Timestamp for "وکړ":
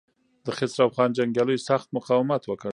2.47-2.69